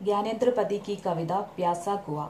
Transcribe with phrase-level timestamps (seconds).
[0.00, 2.28] ज्ञानेन्द्र पति की कविता प्यासा कुआ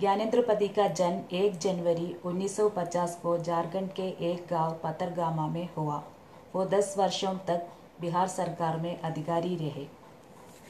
[0.00, 6.02] ज्ञानेन्द्र पति का जन्म 1 जनवरी 1950 को झारखंड के एक गांव पतरगामा में हुआ
[6.54, 7.66] वो 10 वर्षों तक
[8.00, 9.86] बिहार सरकार में अधिकारी रहे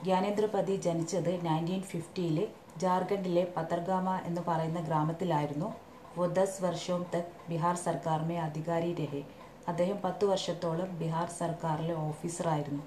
[0.03, 2.37] ജ്ഞാനേന്ദ്ര പതി ജനിച്ചത് നയൻറ്റീൻ ഫിഫ്റ്റിയിൽ
[2.83, 5.69] ജാർഖണ്ഡിലെ പത്തർഗാമ എന്ന് പറയുന്ന ഗ്രാമത്തിലായിരുന്നു
[6.15, 9.21] वो दस वर्षों तक ബിഹാർ സർക്കാർ മേ അധികാരി രഹെ
[9.71, 12.83] അദ്ദേഹം പത്ത് വർഷത്തോളം ബിഹാർ സർക്കാരിലെ ഓഫീസറായിരുന്നു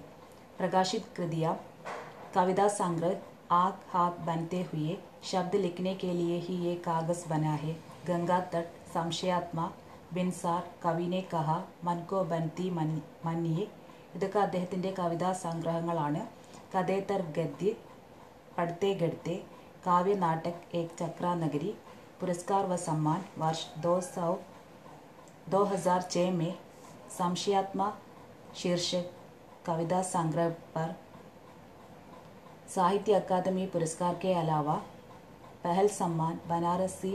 [0.58, 1.46] പ്രകാശിത് കൃതിയ
[2.36, 3.14] कविता संग्रह
[3.54, 7.76] आग हाथ बनते हुए शब्द लिखने के लिए ही ये कागज बना है
[8.08, 9.60] गंगा तट സംശയാത്മ
[10.16, 11.50] ബിൻസാർ കവിനെ കഹ
[11.86, 12.90] മൻ കോ ബൻതി മൻ
[13.24, 13.66] മന്നിയെ
[14.16, 16.22] ഇതൊക്കെ അദ്ദേഹത്തിൻ്റെ കവിതാ സംഗ്രഹങ്ങളാണ്
[16.74, 17.72] കഥേതർ ഗദ്യ
[18.56, 19.36] പഠിത്തേ ഗഡ്ത്തെ
[19.86, 21.72] കാവ്യ നാടക് ഏക് ചക്ര നഗരി
[22.20, 24.28] പുരസ്കാർ व सम्मान वर्ष दो सौ
[25.48, 26.54] दो हजार छः में
[27.12, 27.88] संशयात्मा
[28.56, 29.10] शीर्षक
[29.66, 30.88] कविता संग्रह पर
[32.70, 34.76] साहित्य अकादमी पुरस्कार के अलावा
[35.64, 37.12] पहल सम्मान बनारसी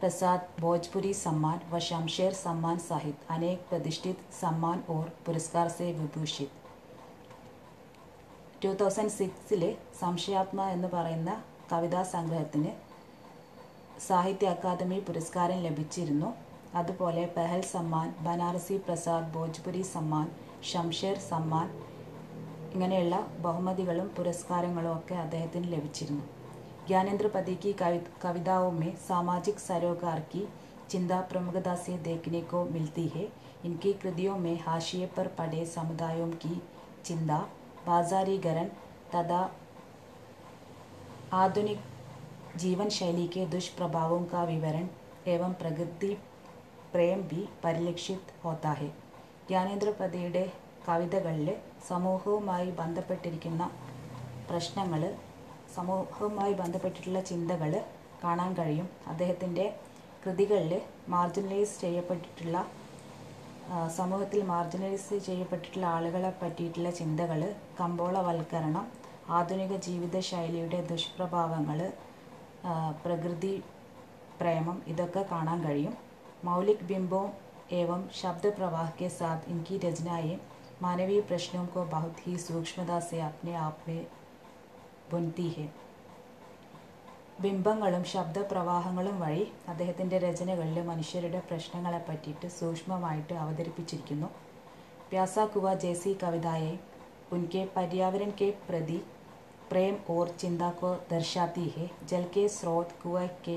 [0.00, 6.50] प्रसाद भोजपुरी सम्मान व शमशेर सम्मान सहित अनेक प्रतिष्ठित सम्मान और पुरस्कार से विभूषित
[8.62, 9.68] ടു തൗസൻഡ് സിക്സില്
[10.00, 11.30] സംശയാത്മ എന്ന് പറയുന്ന
[11.70, 12.72] കവിതാ സംഗ്രഹത്തിന്
[14.04, 16.28] സാഹിത്യ അക്കാദമി പുരസ്കാരം ലഭിച്ചിരുന്നു
[16.80, 20.28] അതുപോലെ പെഹൽ സമ്മാൻ ബനാറസി പ്രസാദ് ഭോജ്പുരി സമ്മാൻ
[20.70, 21.66] ഷംഷേർ സമ്മാൻ
[22.76, 26.22] ഇങ്ങനെയുള്ള ബഹുമതികളും പുരസ്കാരങ്ങളും ഒക്കെ അദ്ദേഹത്തിന് ലഭിച്ചിരുന്നു
[26.86, 30.40] ज्ञानेंद्र पति की कवि कविताओं में सामाजिक सरोकार की
[30.90, 33.26] चिंता प्रमुखता से देखने को मिलती है
[33.64, 36.54] इनकी कृतियों में हाशिए पर पड़े समुदायों की
[37.04, 37.38] चिंता
[37.86, 38.68] बाजारीकरण
[39.12, 39.40] तथा
[41.34, 41.78] आधुनिक
[42.56, 44.88] जीवन शैली के दुष्प्रभावों का विवरण
[45.28, 46.12] एवं प्रगति
[46.92, 48.90] प्रेम भी परिलक्षित होता है
[49.44, 50.42] ജ്ഞാനേന്ദ്ര പതിയുടെ
[50.86, 51.48] കവിതകളിൽ
[51.89, 53.71] സമൂഹവുമായി ബന്ധപ്പെട്ടിരിക്കുന്ന
[54.49, 55.01] പ്രശ്നങ്ങൾ
[55.75, 57.71] സമൂഹവുമായി ബന്ധപ്പെട്ടിട്ടുള്ള ചിന്തകൾ
[58.23, 58.89] കാണാൻ കഴിയും.
[59.07, 59.65] അദ്ദേഹത്തിന്റെ
[60.25, 62.57] കൃതികളിൽ മാർജിനലൈസ് ചെയ്യപ്പെട്ടിട്ടുള്ള
[63.95, 67.41] സമൂഹത്തിൽ മാർജിനലൈസ് ചെയ്യപ്പെട്ടിട്ടുള്ള ആളുകളെ പറ്റിയിട്ടുള്ള ചിന്തകൾ
[67.79, 68.85] കമ്പോളവൽക്കരണം
[69.29, 71.79] ആധുനിക ജീവിതശൈലിയുടെ ദുഷ്പ്രഭാവങ്ങൾ
[73.03, 73.63] പ്രകൃതി
[74.39, 75.93] പ്രേമം ഇതൊക്കെ കാണാൻ കഴിയും.
[76.43, 77.31] മൗലിക് ബിംബവും
[77.71, 80.41] ഏവം ശബ്ദപ്രവാഹ്യ സാത് ഇൻകി രചനായും
[80.82, 84.02] मानवीय प्रश्नों को बहुत ही सूक्ष्मता से अपने आप में
[85.12, 85.68] बुनती है
[87.42, 94.28] ബിംബങ്ങളും ശബ്ദപ്രവാഹങ്ങളും വഴി അദ്ദേഹത്തിൻ്റെ രചനകളിൽ മനുഷ്യരുടെ പ്രശ്നങ്ങളെ പറ്റിയിട്ട് സൂക്ഷ്മമായിട്ട് അവതരിപ്പിച്ചിരിക്കുന്നു
[95.10, 96.74] प्यासा कुआ जैसी कविताएं
[97.32, 98.98] उनके पर्यावरण के प्रति
[99.70, 103.56] प्रेम और चिंता को दर्शाती है जल के स्रोत कुएं के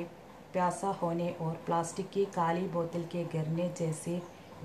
[0.54, 4.16] प्यासा होने और प्लास्टिक की काली बोतल के गिरने जैसे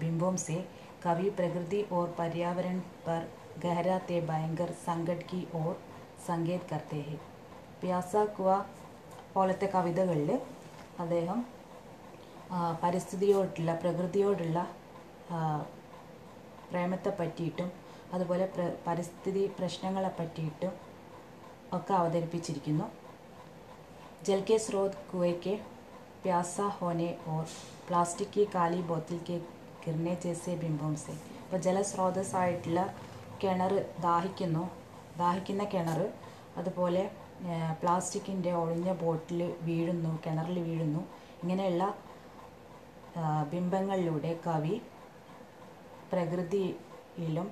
[0.01, 0.57] बिंबों से
[1.05, 3.29] कवि प्रकृति और पर्यावरण पर
[3.63, 5.75] गहरा ते भयंकर संकट की ओर
[6.23, 7.19] संकेत करते हैं
[7.83, 8.49] പ്യാസ കുവ
[9.35, 10.31] പോലത്തെ കവിതകളിൽ
[11.01, 11.39] അദ്ദേഹം
[12.81, 14.59] പരിസ്ഥിതിയോടുള്ള പ്രകൃതിയോടുള്ള
[16.73, 17.71] പ്രേമത്തെ പറ്റിയിട്ടും
[18.13, 20.75] അതുപോലെ പ്ര പരിസ്ഥിതി പ്രശ്നങ്ങളെ പറ്റിയിട്ടും
[21.75, 22.89] ഒക്കെ അവതരിപ്പിച്ചിരിക്കുന്നു
[24.23, 25.55] जल के स्रोत कुएं के
[26.23, 27.45] प्यासा होने और
[27.87, 29.19] प्लास्टिक की काली बोतल
[29.86, 31.16] കിർണെ ചേസെ ബിംബോംസെ.
[31.44, 32.82] അപ്പോൾ ജലസ്രോതസ്സായിട്ടുള്ള
[33.42, 33.74] കിണർ
[34.06, 34.64] ദാഹിക്കുന്നു.
[35.22, 36.00] ദാഹിക്കുന്ന കിണർ
[36.60, 37.04] അതുപോലെ
[37.82, 41.02] പ്ലാസ്റ്റിക്കിന്റെ ഒളിഞ്ഞ ബോട്ടിൽ വീഴുന്നു കിണറിൽ വീഴുന്നു.
[41.44, 41.86] ഇങ്ങനെയുള്ള
[43.54, 44.76] ബിംബങ്ങളിലൂടെ കവി
[46.12, 47.48] പ്രകൃതിയിലും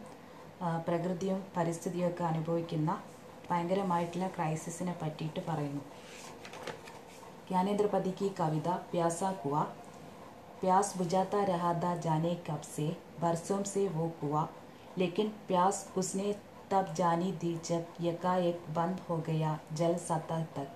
[0.88, 2.92] പ്രകൃതിയും പരിസ്ഥിതിയും ഒക്കെ അനുഭവിക്കുന്ന
[3.50, 5.84] ഭയങ്കരമായിട്ടുള്ള ക്രൈസിസിനെ പറ്റിയിട്ട് പറയുന്നു.
[7.48, 9.56] ജ്ഞാനേന്ദ്രപതിക്ക് ഈ കവിത പ്യാസാക്കുക
[10.63, 12.85] प्यासा बुझाता रहा था जाने कब से,
[13.22, 14.47] बरसों से वो कुआ
[14.97, 16.35] लेकिन प्यास उसने
[16.72, 20.68] तब जानी दी जब यकाएक बंद हो गया जल सतह तक।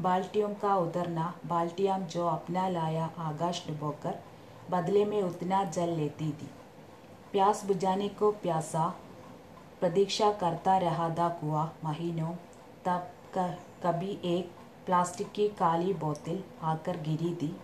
[0.00, 4.14] बाल्टियों का उतरना, बाल्टियाँ जो अपना लाया आकाश डुबोकर,
[4.70, 6.50] बदले में उतना जल लेती थी।
[7.32, 8.86] प्यास बुझाने को प्यासा,
[9.80, 12.34] प्रतीक्षा करता रहा था कुआ, महीनों
[12.84, 13.10] तब
[13.84, 14.50] कभी एक
[14.86, 17.56] प्लास्टिक की काली बोतल आकर गिरी थी।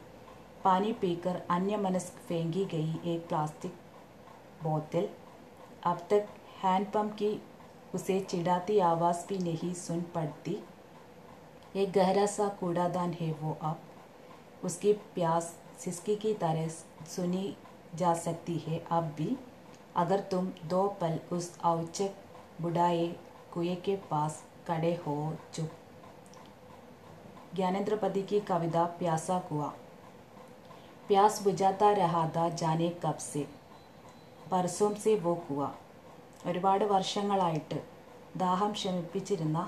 [0.65, 3.75] पानी पीकर अन्य मनस्क फेंकी गई एक प्लास्टिक
[4.63, 5.09] बोतल
[5.85, 6.29] अब तक
[6.63, 7.41] हैंडपम्प की
[7.95, 10.59] उसे चिढ़ाती आवाज़ भी नहीं सुन पड़ती।
[11.77, 13.81] एक गहरा सा कूड़ादान है वो अब।
[14.65, 16.69] उसकी प्यास सिसकी की तरह
[17.09, 17.57] सुनी
[17.95, 19.37] जा सकती है अब भी।
[19.97, 22.11] अगर तुम दो पल उस औचक
[22.61, 23.07] बुढ़ाए
[23.55, 25.71] कुएँ के पास खड़े हो चुप।
[27.55, 29.73] ज्ञानेन्द्रपति की कविता प्यासा कुआ।
[31.10, 33.44] प्यास बुझाता रहा था जाने कब से
[34.50, 35.60] ബർസോം സെ വോ കുവ
[36.46, 37.78] ഒരുപാട് വർഷങ്ങളായിട്ട്
[38.38, 39.60] ദാഹം ശമിപ്പിച്ചിരുന്ന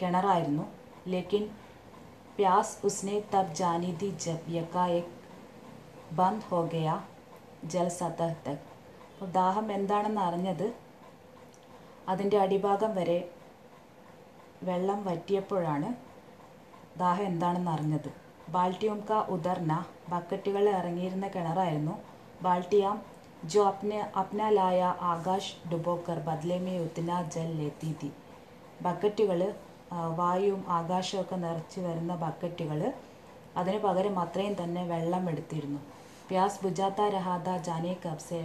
[0.00, 0.64] കിണറായിരുന്നു
[1.06, 1.44] ലേക്കിൻ
[2.36, 5.10] പ്യാസ് ഉസ്നെ തബ് ജാനി തി ജബ് യക്കായക്
[6.12, 6.94] ബന്ദ് ഹോ ഗയ
[7.66, 8.64] ജൽ സതഹ് തക്
[9.10, 10.66] അപ്പോൾ ദാഹം എന്താണെന്ന് അറിഞ്ഞത്
[12.08, 13.18] അതിൻ്റെ അടിഭാഗം വരെ
[14.62, 15.90] വെള്ളം വറ്റിയപ്പോഴാണ്
[16.96, 18.10] ദാഹം എന്താണെന്ന് അറിഞ്ഞത്
[18.53, 19.71] ബാൽട്ടിയോം കാ ഉദർന
[20.09, 21.95] ബക്കറ്റുകൾ ഇറങ്ങിയിരുന്ന കിണറായിരുന്നു.
[22.45, 22.97] ബാൽട്ടിയാം
[23.51, 24.41] ജോ അപ്നെ അപ്ന
[25.11, 28.09] ആകാശ് ഡുബോക്കർ ബദ്ലേമേ ഉത്തിന ജൽ ലേത്തി.
[28.85, 29.41] ബക്കറ്റുകൾ
[30.19, 32.79] വായുവും ആകാശവും ഒക്കെ നിറച്ച് വരുന്ന ബക്കറ്റുകൾ
[33.57, 35.79] അതിന് പകരം അത്രയും തന്നെ വെള്ളം എടുത്തിരുന്നു.
[36.29, 38.41] പ്യാസ് ബുജാത്ത രഹാദ ജാനെ കബ്സെ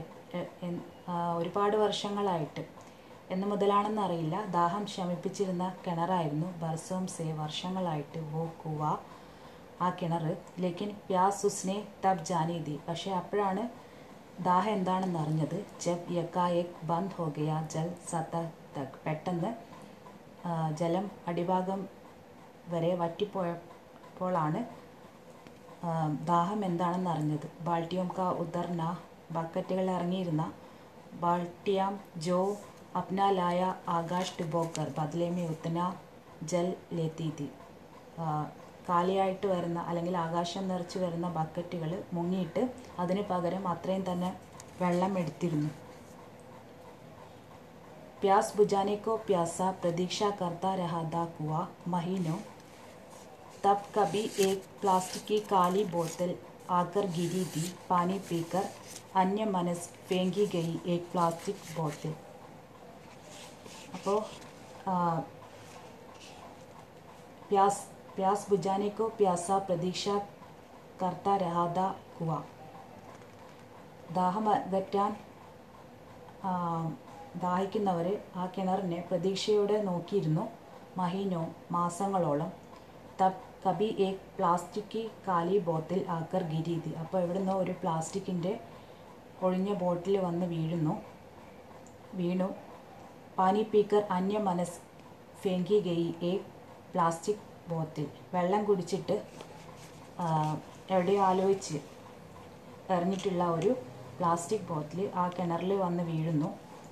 [1.38, 2.62] ഒരുപാട് വർഷങ്ങളായിട്ട്.
[3.34, 4.36] എന്ന് മുതലാണെന്ന് അറിയില്ല.
[4.58, 6.48] ദാഹം ശമിപ്പിച്ചിരുന്ന കിണറായിരുന്നു.
[6.62, 8.82] ബർസോം സെ വർഷങ്ങളായിട്ട് വോ കുവ
[9.84, 10.24] ആ കിണർ.
[10.62, 12.74] ലേക്കിൻ പ്യാസ് ഉസ്നെ തബ് ജാനീതി.
[12.88, 13.62] പക്ഷേ അപ്പോഴാണ്
[14.46, 18.34] ദാഹം എന്താണെന്ന് അറിഞ്ഞത് ജബ് യക്കായക് ബന്ദ് ഹോഗയ ജൽ സത്ത
[18.76, 18.98] തക്.
[19.04, 19.50] പെട്ടെന്ന്
[20.80, 21.80] ജലം അടിഭാഗം
[22.72, 24.60] വരെ വറ്റിപ്പോയപ്പോഴാണ്
[26.30, 28.82] ദാഹം എന്താണെന്ന് അറിഞ്ഞത് ബാൾട്ടിയോം കാ ഉദർന
[29.36, 30.44] ബക്കറ്റുകൾ ഇറങ്ങിയിരുന്ന
[31.22, 31.94] ബാൾട്ടിയാം
[32.26, 32.40] ജോ
[33.00, 33.60] അപ്നാലായ
[33.96, 35.78] ആകാശ് ഡിബോക്കർ ബദലേമേ ഉത്തന
[36.52, 37.48] ജൽ ലേത്തീതി.
[38.87, 42.63] കാലിയായിട്ട് വരുന്ന അല്ലെങ്കിൽ ആകാശം നിറച്ച് വരുന്ന ബക്കറ്റുകൾ മുങ്ങിയിട്ട്
[42.99, 44.31] അതിന് പകരം അത്രയും തന്നെ
[44.81, 45.71] വെള്ളം എടുത്തിരുന്നു
[48.19, 52.37] प्यास बुझाने को प्यासा प्रतीक्षा करता रहा था कुआ महीनों
[53.63, 56.31] तब कभी एक प्लास्टिक की काली बोतल
[56.71, 58.63] आकर गिरी थी पानी पीकर
[59.15, 62.13] अन्य मनस फेंकी गई एक प्लास्टिक बोतल
[63.95, 64.17] അപ്പോൾ
[67.45, 67.75] प्यास
[68.20, 70.04] പ്യാസ് ബുജാനിക്കോ പ്യാസ പ്രതീക്ഷ
[71.00, 71.78] കർത്ത രാധ
[72.16, 72.30] കുവ
[74.16, 75.12] ദാഹം അകറ്റാൻ
[77.44, 80.44] ദാഹിക്കുന്നവരെ ആ കിണറിനെ പ്രതീക്ഷയോടെ നോക്കിയിരുന്നു
[81.00, 81.42] മഹീനോ
[81.76, 82.50] മാസങ്ങളോളം.
[83.20, 88.52] തബ് കബി ഏക് പ്ലാസ്റ്റിക് കാലി ബോത്തിൽ ആക്കർ ഗിരീതി അപ്പോൾ ഇവിടുന്ന് ഒരു പ്ലാസ്റ്റിക്കിന്റെ
[89.48, 90.96] ഒഴിഞ്ഞ ബോട്ടിൽ വന്ന് വീഴുന്നു.
[92.20, 92.48] വീണു.
[93.38, 94.80] പാനി പീക്കർ അന്യ മനസ്
[95.44, 96.48] ഫേങ്കി ഗെയ് ഏക്
[96.92, 99.16] പ്ലാസ്റ്റിക് ബോട്ടിൽ വെള്ളം കുടിച്ചിട്ട്
[100.94, 101.78] എവിടെയോ ആലോചിച്ച്
[102.96, 103.70] എറിഞ്ഞിട്ടുള്ള ഒരു
[104.18, 106.48] പ്ലാസ്റ്റിക് ബോത്തിൽ ആ കിണറിൽ വന്ന് വീഴുന്നു.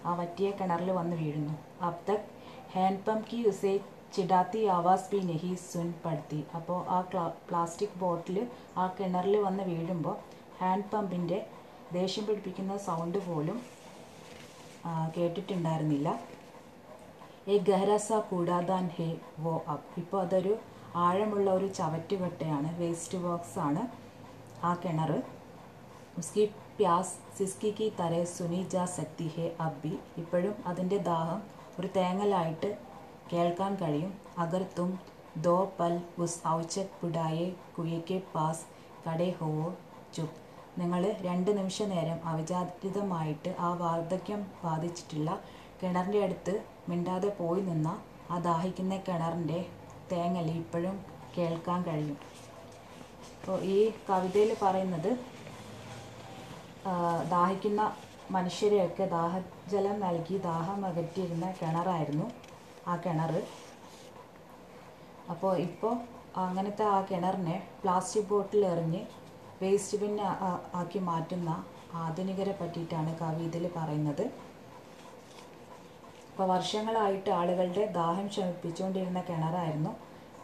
[0.08, 1.54] ആ വറ്റിയ കിണറിൽ വന്ന് വീഴുന്നു.
[1.86, 2.26] അബ് തക്
[2.74, 3.72] ഹാൻഡ് പമ്പ് കി ഉസേ
[4.14, 6.40] ചിടാത്തി ആവാസ് ബി നെഹി സുൻ പടുത്തി.
[6.58, 6.98] അപ്പോൾ ആ
[7.48, 8.38] പ്ലാസ്റ്റിക് ബോട്ടിൽ
[8.82, 10.16] ആ കിണറിൽ വന്ന് വീഴുമ്പോൾ
[10.60, 11.38] ഹാൻഡ് പമ്പിന്റെ
[11.96, 13.58] ദേഷ്യം പിടിപ്പിക്കുന്ന സൗണ്ട് പോലും
[15.16, 16.08] കേട്ടിട്ടുണ്ടായിരുന്നില്ല.
[17.52, 19.06] ഏ ഗഹരസ കൂടാതാൻ ഹേ
[19.38, 20.50] വോ അപ്പ് ഇപ്പോൾ അതൊരു
[20.96, 23.82] ആഴമുള്ള ഒരു ചവറ്റുകട്ടയാണ് വേസ്റ്റ് ബോക്സ് ആണ്
[24.64, 25.12] ആ കിണർ.
[26.18, 26.44] ഉസ്കി
[26.78, 31.40] പ്യാസ് സിസ്കി കി തര സുനി ജാ സക്തി ഹേ അബ്ബി ഇപ്പോഴും അതിന്റെ ദാഹം
[31.80, 32.70] ഒരു തേങ്ങലായിട്ട്
[33.32, 34.12] കേൾക്കാൻ കഴിയും.
[34.38, 34.90] അകർത്തും
[35.46, 37.46] ദോ പൽ ഉസ് ഔച്ചക് പുടായെ
[37.76, 38.66] കുയയ്ക്ക് പാസ്
[39.06, 39.68] കടേ ഹോവോ
[40.16, 40.36] ചുപ്.
[40.80, 45.30] നിങ്ങൾ രണ്ട് നിമിഷ നേരം അവിചാരിതമായിട്ട് ആ വാർദ്ധക്യം ബാധിച്ചിട്ടുള്ള
[45.80, 46.54] കിണറിന്റെ അടുത്ത്
[46.88, 47.88] മിണ്ടാതെ പോയി നിന്ന
[48.32, 49.58] ആ ദാഹിക്കുന്ന കിണറിന്റെ
[50.10, 50.96] തേങ്ങൽ ഇപ്പോഴും
[51.36, 52.18] കേൾക്കാൻ കഴിയും.
[53.36, 53.78] അപ്പോൾ ഈ
[54.08, 55.10] കവിതയിൽ പറയുന്നത്
[57.34, 57.82] ദാഹിക്കുന്ന
[58.36, 62.26] മനുഷ്യരെയൊക്കെ ദാഹജലം നൽകി ദാഹം അകറ്റിയിരുന്ന കിണറായിരുന്നു
[62.90, 63.32] ആ കിണർ.
[65.32, 65.94] അപ്പോൾ ഇപ്പോൾ
[66.44, 69.02] അങ്ങനത്തെ ആ കിണറിനെ പ്ലാസ്റ്റിക് ബോട്ടിൽ എറിഞ്ഞ്
[69.62, 70.14] വേസ്റ്റ് ബിൻ
[70.80, 71.50] ആക്കി മാറ്റുന്ന
[72.04, 74.24] ആധുനികരെ പറ്റിയിട്ടാണ് കവിതയിൽ പറയുന്നത്.
[76.38, 79.92] അപ്പോൾ വർഷങ്ങളായിട്ട് ആളുകളുടെ ദാഹം ശമിപ്പിച്ചുകൊണ്ടിരുന്ന കിണറായിരുന്നു.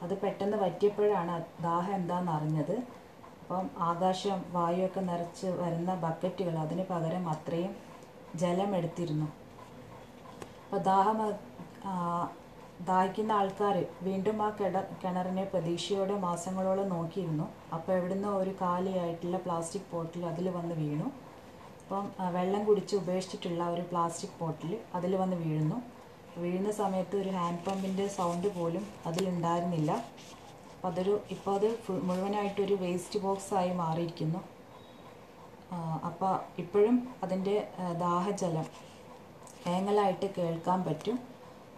[0.04, 1.34] അത് പെട്ടെന്ന് വറ്റിയപ്പോഴാണ്
[1.66, 2.72] ദാഹം എന്താണെന്ന് അറിഞ്ഞത്.
[3.42, 7.72] അപ്പം ആകാശം വായുവൊക്കെ നിറച്ച് വരുന്ന ബക്കറ്റുകൾ അതിന് പകരം അത്രയും
[8.42, 9.28] ജലം എടുത്തിരുന്നു.
[10.64, 11.20] അപ്പോൾ ദാഹം
[12.90, 17.46] ദാഹിക്കുന്ന ആൾക്കാർ വീണ്ടും ആ കിണ കിണറിനെ പ്രതീക്ഷയോടെ മാസങ്ങളോളം നോക്കിയിരുന്നു.
[17.76, 21.08] അപ്പോൾ എവിടുന്നോ ഒരു കാലിയായിട്ടുള്ള പ്ലാസ്റ്റിക് ബോട്ടിൽ അതിൽ വന്ന് വീണു.
[21.84, 25.78] അപ്പം വെള്ളം കുടിച്ച് ഉപേക്ഷിച്ചിട്ടുള്ള ഒരു പ്ലാസ്റ്റിക് ബോട്ടിൽ അതിൽ വന്ന് വീഴുന്നു.
[26.42, 29.90] വീഴുന്ന സമയത്ത് ഒരു ഹാൻഡ് പമ്പിന്റെ സൗണ്ട് പോലും അതിലുണ്ടായിരുന്നില്ല
[30.72, 31.68] അപ്പം അതൊരു ഇപ്പോൾ അത്
[32.08, 34.40] മുഴുവനായിട്ടൊരു വേസ്റ്റ് ബോക്സായി മാറിയിരിക്കുന്നു.
[36.08, 37.56] അപ്പോൾ ഇപ്പോഴും അതിന്റെ
[38.04, 38.66] ദാഹജലം
[39.74, 41.18] ഏങ്ങലായിട്ട് കേൾക്കാൻ പറ്റും.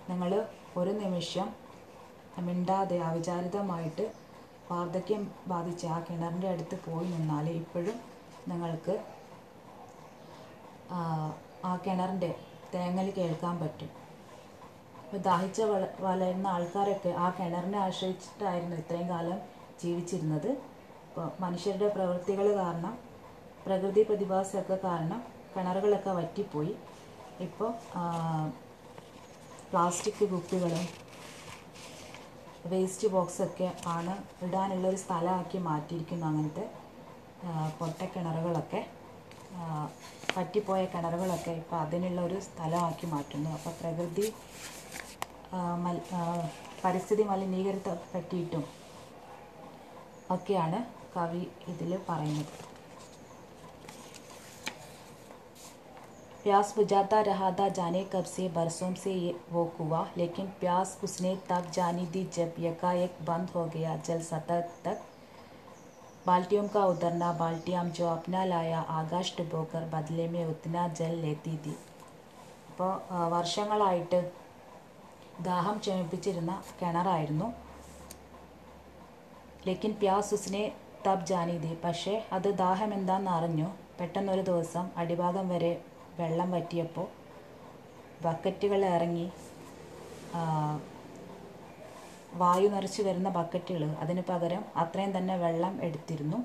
[0.08, 0.30] നിങ്ങൾ
[0.80, 1.48] ഒരു നിമിഷം
[2.46, 4.06] മിണ്ടാതെ അവിചാരിതമായിട്ട്
[4.70, 5.22] വാർദ്ധക്യം
[5.52, 7.98] ബാധിച്ച ആ കിണറിന്റെ അടുത്ത് പോയി നിന്നാൽ ഇപ്പോഴും
[8.52, 8.94] നിങ്ങൾക്ക്
[10.90, 12.30] ആ കിണറിന്റെ
[12.74, 13.90] തേങ്ങൽ കേൾക്കാൻ പറ്റും.
[15.02, 19.38] അപ്പോൾ ദാഹിച്ച് വള വളരുന്ന ആൾക്കാരൊക്കെ ആ കിണറിനെ ആശ്രയിച്ചിട്ടായിരുന്നു ഇത്രയും കാലം
[19.82, 20.50] ജീവിച്ചിരുന്നത്.
[21.06, 22.94] ഇപ്പോൾ മനുഷ്യരുടെ പ്രവൃത്തികൾ കാരണം
[23.66, 25.20] പ്രകൃതി പ്രതിഭാസമൊക്കെ കാരണം
[25.54, 26.74] കിണറുകളൊക്കെ വറ്റിപ്പോയി.
[27.46, 27.70] ഇപ്പോൾ
[29.70, 30.84] പ്ലാസ്റ്റിക് കുപ്പികളും
[32.72, 34.14] വേസ്റ്റ് ബോക്സൊക്കെ ആണ്
[34.46, 36.64] ഇടാനുള്ളൊരു സ്ഥലമാക്കി മാറ്റിയിരിക്കുന്നു അങ്ങനത്തെ
[37.78, 38.80] പൊട്ടക്കിണറുകളൊക്കെ.
[39.55, 39.65] ആ,
[40.35, 44.27] പറ്റിപ്പോയ കിണറുകളൊക്കെ ഇപ്പോൾ അതിനുള്ള ഒരു സ്ഥലമാക്കി മാറ്റുന്നു അപ്പോൾ പ്രകൃതി
[45.53, 46.21] ആ, മൽ ആ,
[46.83, 48.65] പരിസ്ഥിതി മലിനീകരണത്തെ പറ്റിയിട്ടും
[50.31, 50.81] ഒക്കെയാണ്
[51.15, 52.53] കവി ഇതിൽ പറയുന്നത്
[56.43, 61.35] प्यास बुझाता रहा था जाने कब से बरसों से ये वो कुआ लेकिन प्यास उसने
[61.49, 65.01] तब जानी दी जब यकाएक बंद हो गया जल सतह तक
[66.25, 71.73] बाल्टियों का उतरना बाल्टियाँ जो अपना लाया आकाश डुबोकर बदले में उतना जल लेती थी
[72.71, 72.91] അപ്പോൾ
[73.31, 74.19] വർഷങ്ങളായിട്ട്
[75.43, 77.47] ദാഹം ക്ഷമിപ്പിച്ചിരുന്ന കിണറായിരുന്നു
[79.67, 80.61] ലേക്കിൻ പ്യാസ് ഉസ്നെ
[81.05, 83.67] തബ് ജാനിതി പക്ഷേ അത് ദാഹം എന്താണെന്ന് അറിഞ്ഞു
[83.99, 85.71] പെട്ടെന്നൊരു ദിവസം അടിഭാഗം വരെ
[86.19, 87.07] വെള്ളം വറ്റിയപ്പോൾ
[88.21, 89.27] ബക്കറ്റുകൾ ഇറങ്ങി
[90.33, 90.41] ആ,
[92.42, 93.82] വായു നിറച്ച് വരുന്ന ബക്കറ്റുകൾ.
[94.02, 96.38] അതിന് പകരം അത്രയും തന്നെ വെള്ളം എടുത്തിരുന്നു.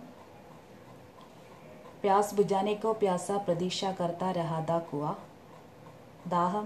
[2.04, 5.04] പ്യാസ് ബുജാനേക്കോ പ്യാസ പ്രതീക്ഷ കർത്ത രഹാദ കുവ.
[6.36, 6.66] ദാഹം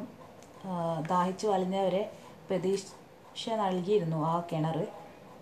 [1.11, 2.03] ദാഹിച്ചു വലഞ്ഞവരെ
[2.49, 4.77] പ്രതീക്ഷ നൽകിയിരുന്നു ആ കിണർ.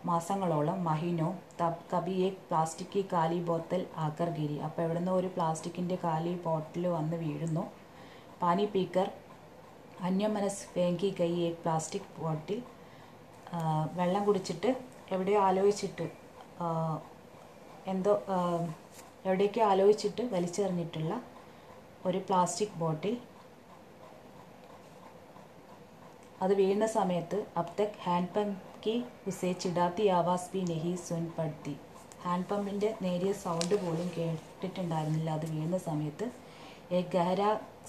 [0.09, 1.27] മാസങ്ങളോളം മഹീനോ
[1.59, 7.17] തബ് കബി ഏക് പ്ലാസ്റ്റിക് കാലി ബോത്തൽ ആക്കർ ഗിരി അപ്പോൾ എവിടുന്ന് ഒരു പ്ലാസ്റ്റിക്കിന്റെ കാലി ബോട്ടിൽ വന്ന്
[7.23, 7.63] വീഴുന്നു.
[8.41, 9.09] പാനി പീക്കർ
[10.07, 12.59] അന്യമനസ് ഫേങ്കി കൈ ഏക് പ്ലാസ്റ്റിക് ബോട്ടിൽ
[13.99, 14.69] വെള്ളം കുടിച്ചിട്ട്
[15.15, 16.05] എവിടെയോ ആലോചിച്ചിട്ട്
[17.93, 18.13] എന്തോ
[19.27, 21.13] എവിടേക്കോ ആലോചിച്ചിട്ട് വലിച്ചെറിഞ്ഞിട്ടുള്ള
[22.07, 23.13] ഒരു പ്ലാസ്റ്റിക് ബോട്ടിൽ.
[26.43, 28.55] അത് വീഴുന്ന സമയത്ത് അബ് തക് ഹാൻഡ് പമ്പ്
[28.85, 28.95] കി
[29.29, 31.75] ഉസേ ചിടാത്തി ആവാസ് ബി നെഹി സുൻ പടുത്തി
[32.23, 35.29] ഹാൻഡ് പമ്പിന്റെ നേരിയ സൗണ്ട് പോലും കേട്ടിട്ടുണ്ടായിരുന്നില്ല.
[35.37, 36.25] അത് വീഴുന്ന സമയത്ത്
[36.97, 37.41] എ ഗഹര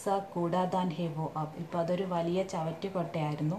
[0.04, 3.58] സ കൂടാതാൻ ഹേവോ അബ് അതൊരു വലിയ ചവറ്റുകൊട്ടയായിരുന്നു.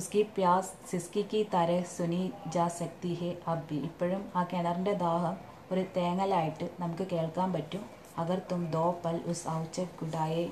[0.00, 2.20] ഉസ്കി പ്യാസ് സിസ്കിക്ക് തര സുനി
[2.54, 5.34] ജാ സക്തി ഹെ അബി ഇപ്പോഴും ആ കിണറിന്റെ ദാഹം
[5.72, 7.82] ഒരു തേങ്ങലായിട്ട് നമുക്ക് കേൾക്കാൻ പറ്റും।
[8.22, 10.46] അഗർ തും ദോ പൽ ഉസ് ഔച്ച ഗുഡായെ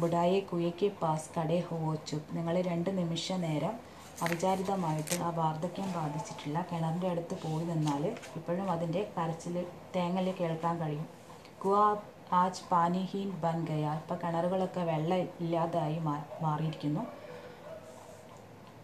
[0.00, 3.74] ബുഡായെ കുയയ്ക്ക് പാസ് കടേ ഹോച്ചു നിങ്ങൾ രണ്ട് നിമിഷ നേരം
[4.26, 8.04] അവിചാരിതമായിട്ട് ആ വാർദ്ധക്യം ബാധിച്ചിട്ടുള്ള കിണറിന്റെ അടുത്ത് പോയി നിന്നാൽ
[8.38, 9.56] ഇപ്പോഴും അതിന്റെ കരച്ചിൽ
[9.96, 11.08] തേങ്ങൽ കേൾക്കാൻ കഴിയും।
[11.62, 11.76] കുവ
[12.42, 15.98] ആജ് പാനിഹീൻ ബൻ ഗയാ। ഇപ്പം കിണറുകളൊക്കെ വെള്ളം ഇല്ലാതായി
[16.44, 17.04] മാറിയിരിക്കുന്നു।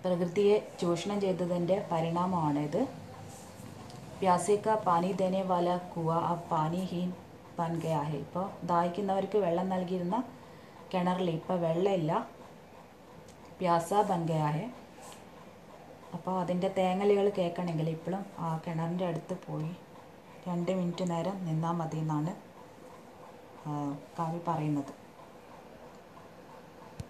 [0.02, 2.80] പ്രകൃതിയെ ചൂഷണം ചെയ്തതിന്റെ പരിണാമമാണിത്.
[4.20, 7.10] പ്യാസിക്ക പാനി ദേനെ വാല കുവ ആ പാനിഹീൻ
[7.58, 10.16] ബൻ ഗയാ ഹെ ഇപ്പോൾ ദാഹിക്കുന്നവർക്ക് വെള്ളം നൽകിയിരുന്ന
[10.92, 12.12] കിണറിൽ ഇപ്പോൾ വെള്ളമില്ല.
[13.58, 14.64] പ്യാസ ബൻ ഗയാ ഹെ
[16.16, 19.72] അപ്പോൾ അതിന്റെ തേങ്ങലുകൾ കേൾക്കണമെങ്കിൽ ഇപ്പോഴും ആ കിണറിന്റെ അടുത്ത് പോയി
[20.48, 22.32] രണ്ട് മിനിറ്റ് നേരം നിന്നാൽ മതി എന്നാണ്
[24.18, 24.92] കവി പറയുന്നത്.